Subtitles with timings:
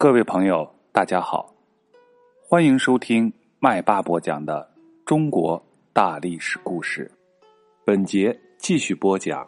[0.00, 1.52] 各位朋友，大家好，
[2.40, 4.72] 欢迎收听麦巴播讲的
[5.04, 5.60] 中国
[5.92, 7.10] 大历史故事。
[7.84, 9.44] 本节继续播讲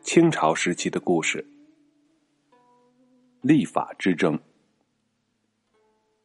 [0.00, 1.46] 清朝时期的故事。
[3.42, 4.36] 立法之争。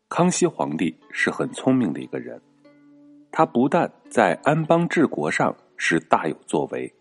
[0.09, 2.41] 康熙皇帝是很聪明的一个人，
[3.31, 6.91] 他不但在安邦治国上是大有作为，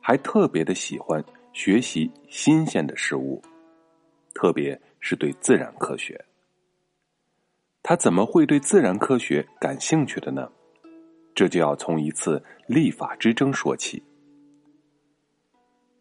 [0.00, 1.20] 还特别的喜欢
[1.52, 3.42] 学习新鲜的事物，
[4.32, 4.80] 特别。
[5.02, 6.24] 是对自然科学，
[7.82, 10.48] 他怎么会对自然科学感兴趣的呢？
[11.34, 14.00] 这就要从一次立法之争说起。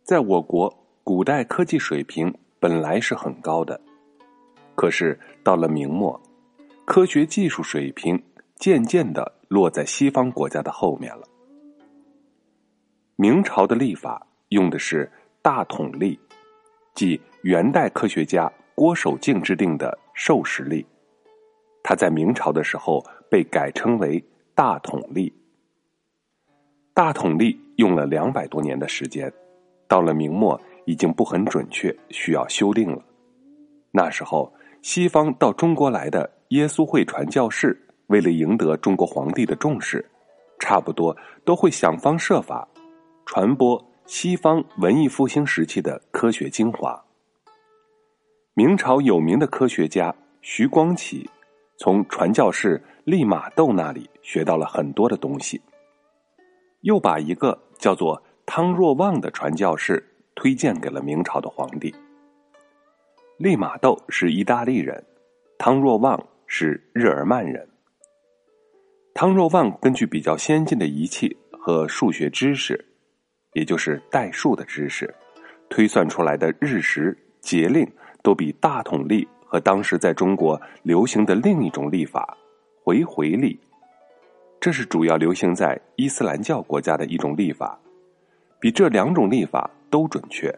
[0.04, 0.72] 在我国，
[1.04, 3.82] 古代科技水平本来是很高的，
[4.76, 6.22] 可是到了明末，
[6.86, 8.22] 科学技术水平
[8.58, 11.28] 渐渐的落在西方国家的后面了。
[13.16, 16.20] 明朝的历法用的是大统历，
[16.94, 18.52] 即元代科学家。
[18.76, 20.86] 郭守敬制定的授时历，
[21.84, 24.24] 他在明朝的时候被改称为
[24.56, 25.32] 大统历。
[26.94, 29.32] 大统历用了两百多年的时间，
[29.88, 33.02] 到了明末已经不很准确，需要修订了。
[33.92, 40.04] 那时候，西方到中国来的耶稣会传教士，为了赢得中国皇帝的重视，
[40.60, 41.16] 差不多
[41.46, 42.68] 都会想方设法
[43.26, 47.02] 传播西方文艺复兴时期的科学精华。
[48.54, 51.30] 明朝有名的科学家徐光启，
[51.78, 55.62] 从传教士利玛窦那里学到了很多的东西，
[56.82, 61.96] 又把一个叫做汤若望的传教士推荐给了明朝的皇帝。
[63.38, 65.02] 利玛窦是意大利人，
[65.58, 67.66] 汤若望是日耳曼人。
[69.14, 72.84] 汤若望根据比较先进的仪器和数学知识，
[73.54, 75.14] 也就是代数的知识，
[75.70, 77.90] 推算出来的日食节令。
[78.24, 82.38] 都比大统历和当时在中国流行的另一种历法
[82.84, 83.60] 回回历，
[84.60, 87.80] 这是主要流行在伊斯兰教国家的一种历法，
[88.60, 90.54] 比这两种历法都准确。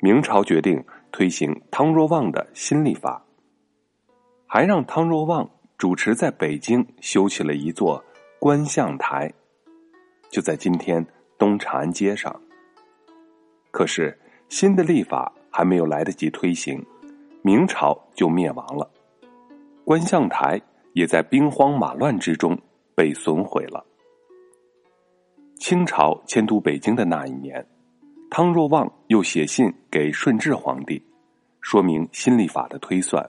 [0.00, 0.82] 明朝决定
[1.12, 3.22] 推行汤若望的新历法，
[4.46, 8.02] 还让汤若望主持在北京修起了一座
[8.38, 9.32] 观象台，
[10.30, 11.04] 就在今天
[11.36, 12.34] 东长安街上。
[13.70, 15.32] 可是新的历法。
[15.50, 16.84] 还没有来得及推行，
[17.42, 18.90] 明朝就灭亡了，
[19.84, 20.60] 观象台
[20.92, 22.58] 也在兵荒马乱之中
[22.94, 23.84] 被损毁了。
[25.56, 27.66] 清朝迁都北京的那一年，
[28.30, 31.02] 汤若望又写信给顺治皇帝，
[31.60, 33.28] 说明新历法的推算。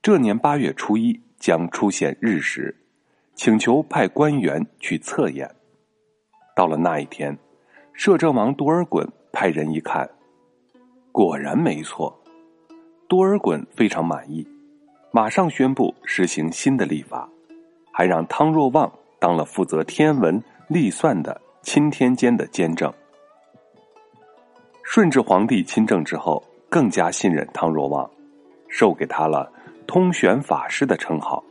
[0.00, 2.74] 这年八月初一将出现日食，
[3.34, 5.48] 请求派官员去测验。
[6.56, 7.36] 到了那一天，
[7.92, 10.08] 摄政王多尔衮派人一看。
[11.12, 12.18] 果然没错，
[13.06, 14.48] 多尔衮非常满意，
[15.10, 17.28] 马上宣布实行新的历法，
[17.92, 22.90] 还让汤若望当了负责天文历算的钦天监的监正。
[24.82, 28.10] 顺治皇帝亲政之后，更加信任汤若望，
[28.68, 29.52] 授给他了
[29.86, 31.44] 通玄法师的称号。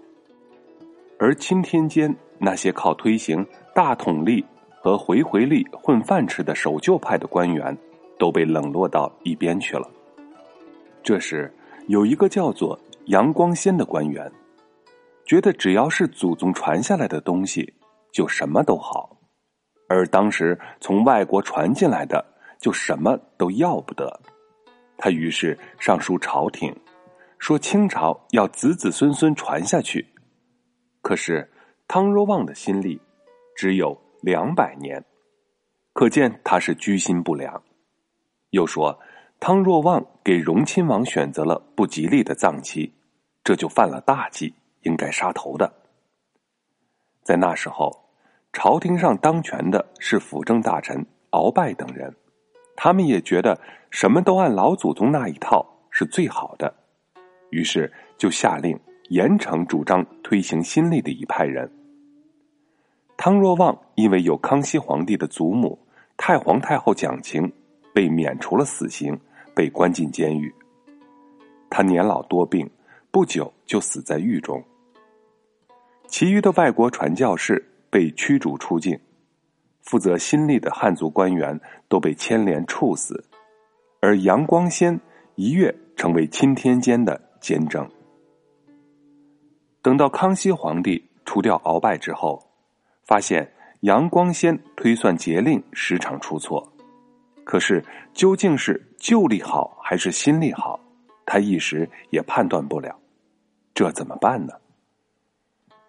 [1.19, 3.45] 而钦天监那些靠推行
[3.75, 4.43] 大统历
[4.81, 7.77] 和回回历混饭吃的守旧派的官员。
[8.21, 9.89] 都被冷落到一边去了。
[11.01, 11.51] 这时，
[11.87, 14.31] 有一个叫做杨光先的官员，
[15.25, 17.73] 觉得只要是祖宗传下来的东西，
[18.13, 19.09] 就什么都好；
[19.89, 22.23] 而当时从外国传进来的，
[22.59, 24.21] 就什么都要不得。
[24.99, 26.71] 他于是上书朝廷，
[27.39, 30.05] 说清朝要子子孙孙传下去。
[31.01, 31.51] 可是
[31.87, 33.01] 汤若望的心力
[33.55, 35.03] 只有两百年，
[35.93, 37.59] 可见他是居心不良。
[38.51, 38.99] 又说，
[39.39, 42.93] 汤若望给荣亲王选择了不吉利的葬期，
[43.45, 45.71] 这就犯了大忌，应该杀头的。
[47.23, 48.09] 在那时候，
[48.51, 52.13] 朝廷上当权的是辅政大臣鳌拜等人，
[52.75, 53.57] 他们也觉得
[53.89, 56.73] 什么都按老祖宗那一套是最好的，
[57.51, 58.77] 于是就下令
[59.07, 61.71] 严惩主张推行新历的一派人。
[63.15, 65.79] 汤若望因为有康熙皇帝的祖母
[66.17, 67.49] 太皇太后讲情。
[67.93, 69.19] 被免除了死刑，
[69.55, 70.53] 被关进监狱。
[71.69, 72.69] 他年老多病，
[73.11, 74.63] 不久就死在狱中。
[76.07, 78.99] 其余的外国传教士被驱逐出境，
[79.81, 83.23] 负责新历的汉族官员都被牵连处死，
[84.01, 84.99] 而杨光先
[85.35, 87.89] 一跃成为钦天监的监正。
[89.81, 92.41] 等到康熙皇帝除掉鳌拜之后，
[93.05, 93.51] 发现
[93.81, 96.70] 杨光先推算节令时常出错。
[97.51, 97.83] 可是，
[98.13, 100.79] 究竟是旧历好还是新历好，
[101.25, 102.97] 他一时也判断不了，
[103.73, 104.53] 这怎么办呢？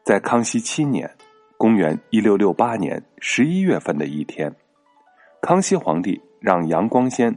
[0.02, 1.08] 在康熙七年
[1.56, 4.52] （公元一六六八年）十一月份的一天，
[5.40, 7.32] 康熙皇帝让杨光先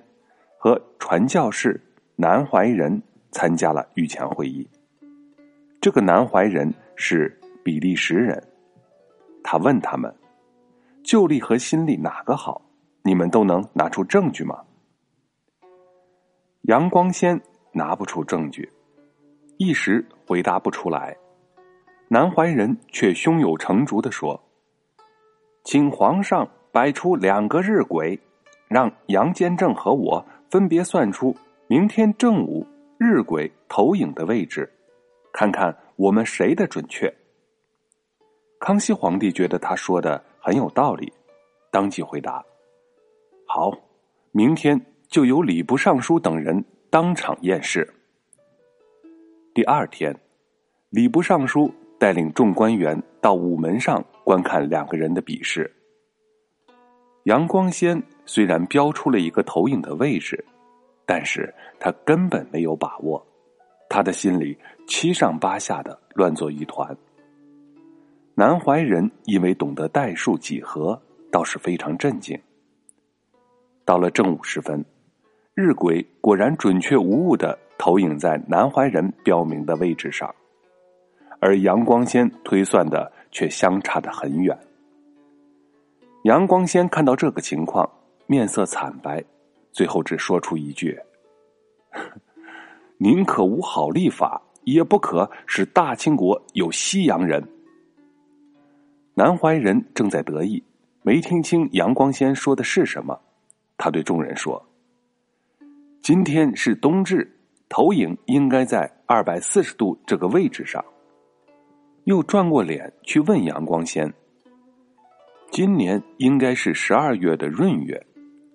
[0.57, 1.79] 和传教士
[2.15, 2.99] 南怀仁
[3.29, 4.67] 参加了御前会议。
[5.79, 8.43] 这个南怀仁是比利时人，
[9.43, 10.11] 他问他们
[11.05, 12.59] ：“旧历和新历哪个好？
[13.05, 14.59] 你们都能拿出证据吗？”
[16.67, 17.39] 杨光先
[17.71, 18.67] 拿不出证据，
[19.57, 21.15] 一时回答不出来。
[22.07, 24.41] 南怀仁却胸有成竹的说
[25.63, 28.19] ：“请皇上摆出两个日晷，
[28.67, 31.35] 让杨坚正和我分别算出
[31.67, 32.65] 明天正午
[32.97, 34.71] 日晷投影的位置。”
[35.31, 37.13] 看看我们谁的准确。
[38.59, 41.11] 康熙皇帝觉得他说的很有道理，
[41.71, 42.43] 当即回答
[43.57, 43.71] ：“好，
[44.33, 47.89] 明天就由礼部尚书等人当场验视。”
[49.55, 50.13] 第二天，
[50.89, 55.73] 礼部尚书带领众官员到午门上观看两个人的比试。
[57.23, 60.43] 杨光先虽然标出了一个投影的位置，
[61.05, 63.25] 但是他根本没有把握。
[63.87, 66.93] 他的心里七上八下的乱作一团。
[68.33, 71.01] 南怀仁因为懂得代数几何，
[71.31, 72.37] 倒是非常镇静。
[73.85, 74.83] 到了正午时分，
[75.53, 80.33] 日晷果然准确无误的投影在南怀仁标明的位置上，
[81.39, 84.57] 而杨光先推算的却相差的很远。
[86.23, 87.87] 杨光先看到这个情况，
[88.25, 89.23] 面色惨白，
[89.71, 90.99] 最后只说出一句。
[92.97, 97.47] 宁可无好立法，也不可使大清国有西洋人。
[99.13, 100.63] 南怀仁正在得意，
[101.03, 103.21] 没听清杨光先说的是什么。
[103.77, 104.63] 他对众人说
[106.01, 107.29] ：“今天是冬至，
[107.67, 110.83] 投影应该在二百四十度这个位置上。”
[112.05, 114.13] 又转过脸去问杨光先
[115.51, 118.05] ：“今年应该是十二月的闰月，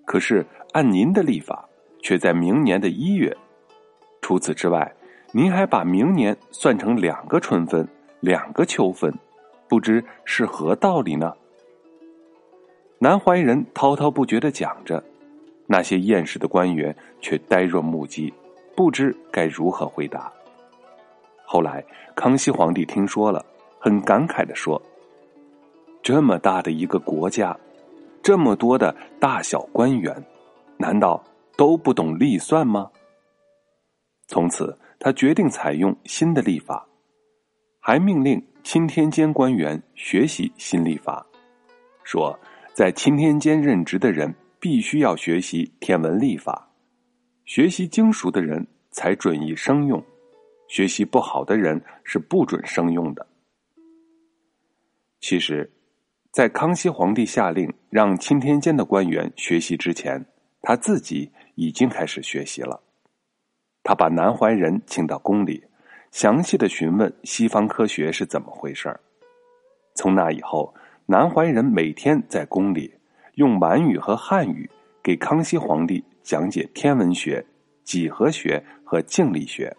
[0.05, 1.69] 可是按您的历法，
[2.01, 3.37] 却在明年的一月。”
[4.23, 4.95] 除此之外，
[5.33, 7.87] 您还把明年算成两个春分，
[8.21, 9.13] 两个秋分，
[9.69, 11.35] 不知是何道理呢？
[12.99, 15.03] 南怀仁滔滔不绝的讲着，
[15.73, 18.35] 那些厌世的官员却呆若木鸡，
[18.75, 20.29] 不知该如何回答。
[21.45, 21.85] 后来，
[22.17, 23.47] 康熙皇帝听说了，
[23.79, 24.83] 很感慨的说
[26.03, 27.57] ：“这么大的一个国家，
[28.21, 30.13] 这么多的大小官员，
[30.77, 31.23] 难道
[31.57, 32.91] 都不懂历算吗？”
[34.27, 36.85] 从此，他决定采用新的历法，
[37.79, 41.25] 还命令钦天监官员学习新历法，
[42.03, 42.37] 说
[42.75, 46.71] 在钦天监任职的人必须要学习天文历法，
[47.47, 50.05] 学习精熟的人才准以生用，
[50.69, 53.27] 学习不好的人是不准生用的。
[55.19, 55.73] 其实，
[56.31, 60.23] 在康熙皇帝下令让钦天监的官员学习之前，
[60.61, 62.83] 他自己已经开始学习了。
[63.83, 65.65] 他把南怀仁请到宫里，
[66.11, 68.95] 详细的询问西方科学是怎么回事
[69.95, 70.75] 从那以后，
[71.07, 72.95] 南怀仁每天在宫里
[73.41, 74.69] 用满语和汉语
[75.03, 77.43] 给康熙皇帝讲解天文学、
[77.83, 79.75] 几何学和静力学。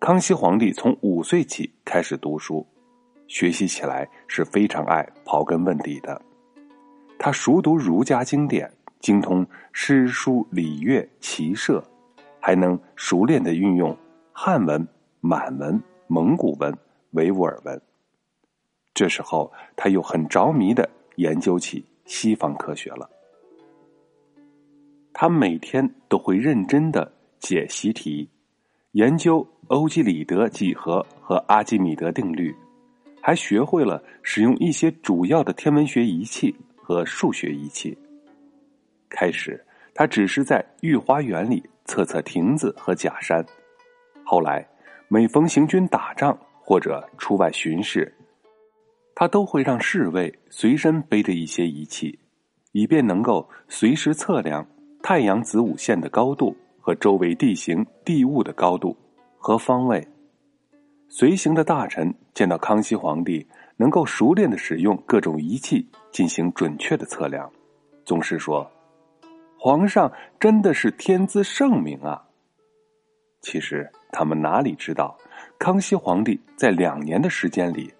[0.00, 2.66] 康熙皇帝从五岁起开始读书，
[3.28, 6.20] 学习起来是非常爱刨根问底的。
[7.16, 8.68] 他熟读儒家经典，
[8.98, 11.80] 精通诗书礼乐骑射。
[12.40, 13.96] 还能熟练的运用
[14.32, 14.84] 汉文、
[15.20, 16.76] 满文、蒙古文、
[17.12, 17.80] 维吾尔文。
[18.92, 23.08] 这时候，他又很着迷的研究起西方科学了。
[25.12, 28.28] 他每天都会认真的解习题，
[28.92, 32.54] 研究欧几里得几何和阿基米德定律，
[33.20, 37.96] 还学会了使用一些主要的天文学仪器和数学仪器。
[39.08, 41.62] 开始，他只是在御花园里。
[41.84, 43.44] 测测亭子和假山。
[44.24, 44.64] 后来，
[45.08, 48.10] 每逢行军打仗或者出外巡视，
[49.14, 52.18] 他都会让侍卫随身背着一些仪器，
[52.72, 54.66] 以便能够随时测量
[55.02, 58.96] 太阳子午线的高度和周围地形地物的高度
[59.38, 60.06] 和方位。
[61.08, 67.50] 随行的大臣见到康熙皇帝能够熟练的使用各种仪器进行准确的测量，
[68.04, 68.68] 总是说。
[69.58, 72.20] 皇上真的是天资圣明啊！
[73.42, 75.16] 其实他们哪里知道，
[75.56, 77.92] 康熙皇帝在两年的时间里，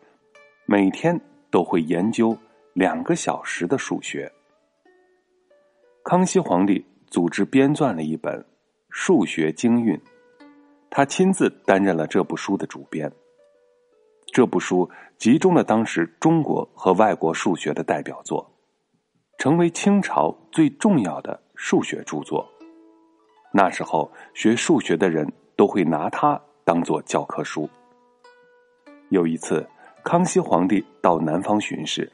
[0.64, 2.37] 每天都会研究
[2.73, 4.31] 两个小时的数学。
[6.04, 8.40] 康熙皇帝组织编撰了一本
[8.88, 9.97] 《数学经运》，
[10.88, 13.11] 他亲自担任了这部书的主编。
[14.26, 14.88] 这部书
[15.19, 18.50] 集中了当时中国和外国数学的代表作，
[19.38, 22.49] 成为清朝最重要的数学著作。
[23.52, 27.69] 那时候学数学的人都会拿它当做教科书。
[29.11, 29.69] 有一次，
[30.05, 32.11] 康熙皇帝到南方巡视，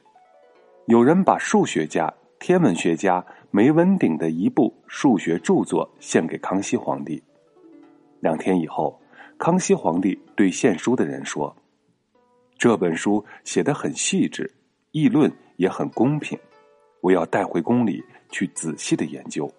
[0.87, 7.21] 有人把数学家、天文学家梅文鼎的一部数学著作献给康熙皇帝。
[8.21, 9.00] 两天以后，
[9.38, 11.54] 康熙皇帝对献书的人说。
[12.59, 14.52] 这本书写的很细致，
[14.92, 16.38] 议论也很公平，
[17.00, 19.50] 我要带回宫里去仔细的研究。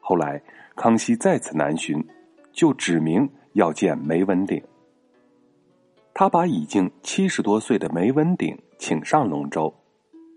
[0.00, 0.40] 后来
[0.76, 2.04] 康熙再次南巡，
[2.52, 4.62] 就指明要见梅文鼎。
[6.14, 9.74] 他把已经七十多岁的梅文鼎请上龙舟，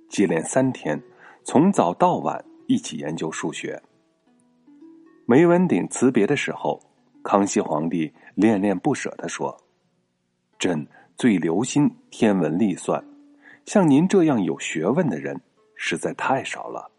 [0.09, 1.01] 接连三天，
[1.45, 3.81] 从早到晚一起研究数学。
[5.25, 6.79] 梅文鼎辞别的时候，
[7.23, 9.55] 康熙皇帝恋恋不舍的说
[10.59, 10.85] ：“朕。”
[11.17, 13.03] 最留心天文历算，
[13.65, 15.35] 像您这样有学问的人
[15.75, 16.91] 实在太少了。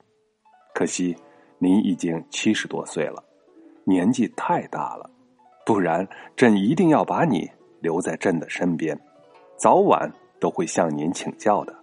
[0.74, 1.16] 可惜
[1.60, 3.22] 您已经七十多岁了，
[3.84, 5.08] 年纪太大了，
[5.64, 6.04] 不然
[6.34, 7.48] 朕一定要把你
[7.80, 8.98] 留在朕的身边，
[9.56, 11.74] 早晚都会向您请教的。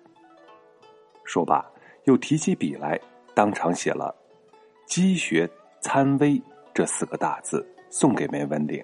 [1.24, 1.66] 说罢，
[2.04, 3.00] 又提起笔来，
[3.34, 4.16] 当场写了
[4.86, 5.50] “积学
[5.82, 6.42] 参微”
[6.74, 8.84] 这四个大字，送给梅文鼎。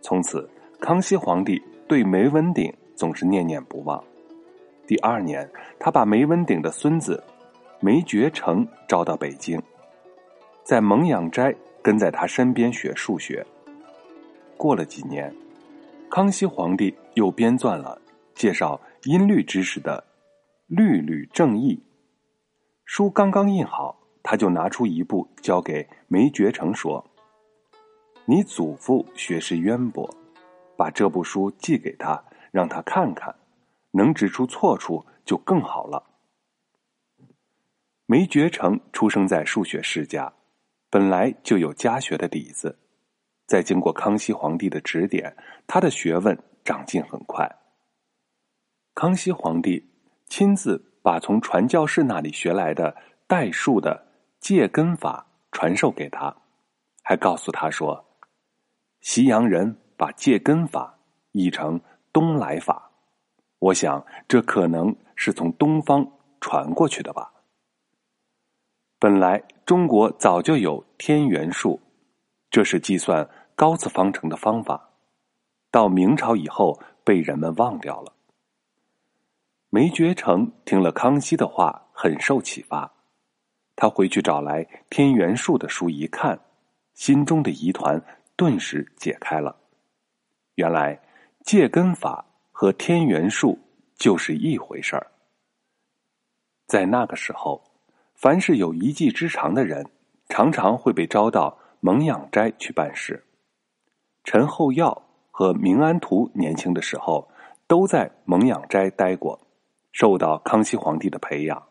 [0.00, 0.48] 从此，
[0.80, 1.62] 康熙皇帝。
[1.86, 4.02] 对梅文鼎总是念念不忘。
[4.86, 5.46] 第二年，
[5.78, 7.22] 他把梅文鼎的孙子
[7.78, 9.62] 梅觉成招到北京，
[10.62, 13.44] 在蒙养斋跟在他身边学数学。
[14.56, 15.30] 过了几年，
[16.14, 18.00] 康熙皇帝又编撰了
[18.36, 20.04] 介绍音律知识的
[20.72, 21.74] 《律吕正义》
[22.84, 27.04] 书，刚刚印好，他就拿出一部交给梅觉成说
[28.26, 30.08] ：“你祖父学识渊博。”
[30.78, 33.34] 把这部书寄给他，让他看看，
[33.90, 36.00] 能指出错处就更好了。
[38.06, 40.32] 梅觉成出生在数学世家，
[40.88, 42.78] 本来就有家学的底子，
[43.46, 45.36] 在经过康熙皇帝的指点，
[45.66, 47.48] 他的学问长进很快。
[48.94, 49.84] 康熙皇帝
[50.26, 52.96] 亲自把从传教士那里学来的
[53.26, 54.06] 代数的
[54.40, 56.34] 借根法传授给他，
[57.02, 58.04] 还告诉他说
[59.00, 60.98] ：“西洋人。”把借根法
[61.30, 61.80] 译成
[62.12, 62.90] 东来法，
[63.60, 66.04] 我想这可能是从东方
[66.40, 67.32] 传过去的吧。
[68.98, 71.80] 本来中国早就有天元术，
[72.54, 74.90] 这是计算高次方程的方法，
[75.72, 78.12] 到明朝以后被人们忘掉了。
[79.70, 82.88] 梅觉成听了康熙的话，很受启发，
[83.74, 86.38] 他回去找来天元术的书一看，
[86.92, 88.00] 心中的疑团
[88.36, 89.56] 顿时解开了。
[90.54, 90.96] 原来
[91.42, 93.58] 借根法和天元术
[93.96, 95.10] 就是一回事儿。
[96.68, 97.60] 在那个时候，
[98.14, 99.84] 凡是有一技之长的人，
[100.28, 103.22] 常常会被招到蒙养斋去办事。
[104.24, 107.28] 陈后耀和明安图年轻的时候
[107.66, 109.38] 都在蒙养斋待过，
[109.92, 111.62] 受到康熙皇帝的培养。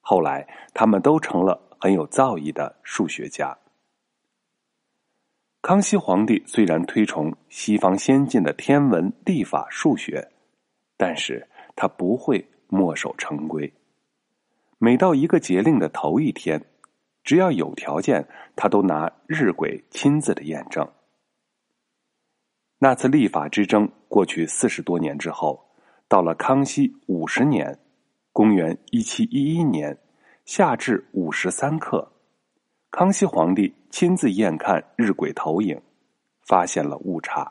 [0.00, 3.58] 后来，他们都成了很有造诣的数学家。
[5.60, 10.26] 康熙皇帝虽然推崇西方先进的天文、地法、数学，
[10.96, 13.70] 但是他不会墨守成规。
[14.78, 16.64] 每到一个节令的头一天，
[17.24, 18.26] 只要有条件，
[18.56, 20.88] 他都拿日晷亲自的验证。
[22.78, 25.64] 那次历法之争过去四十多年之后，
[26.08, 27.78] 到了康熙五十年
[28.32, 29.96] （公元一七一一年），
[30.44, 32.10] 夏至五时三刻。
[32.90, 35.80] 康熙皇帝亲自验看日晷投影，
[36.46, 37.50] 发现了误差，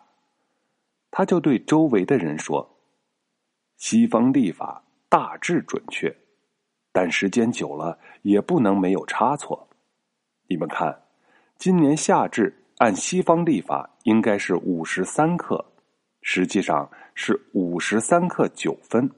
[1.10, 2.78] 他就对周围的人说
[3.78, 6.16] ：“西方历法大致准确，
[6.92, 9.68] 但时间久了也不能没有差错。
[10.48, 11.02] 你们看，
[11.58, 15.64] 今年夏至按西方历法应该是五时三刻，
[16.22, 19.10] 实际上是五时三刻九分，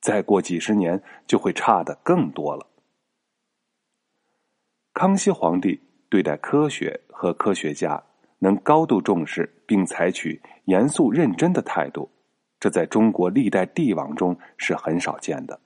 [0.00, 2.66] 再过几十年就会差的更多了。”
[4.92, 5.80] 康熙皇帝
[6.10, 8.02] 对待科学和科学家
[8.40, 12.10] 能高度重视并采取严肃认真的态度，
[12.58, 15.58] 这在中国历代帝王中是很少见的。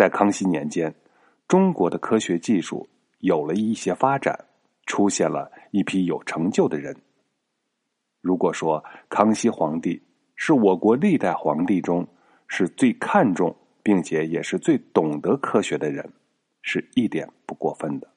[0.00, 0.94] 在康熙年间，
[1.46, 2.88] 中国的科学技术
[3.18, 4.46] 有了一些发展，
[4.86, 6.96] 出现了一批有成就的人。
[8.22, 10.02] 如果说康熙皇帝
[10.36, 12.08] 是我国历代皇帝中
[12.46, 16.10] 是最看重并且也是最懂得科学的人，
[16.62, 18.08] 是一点不过分的。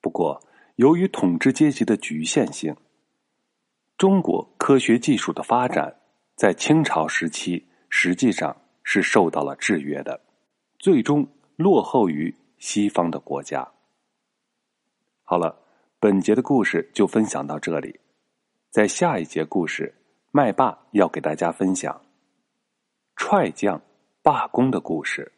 [0.00, 0.42] 不过，
[0.74, 2.74] 由于统治阶级的局限性，
[3.96, 5.94] 中国科学技术的发展
[6.34, 10.20] 在清朝时期实际上是受到了制约的，
[10.80, 13.70] 最终落后于西方的国家。
[15.22, 15.54] 好了，
[15.98, 18.00] 本节的故事就分享到这里，
[18.70, 19.94] 在下一节故事，
[20.30, 22.00] 麦霸要给大家分享
[23.14, 23.80] 踹将
[24.22, 25.30] 罢工的故事。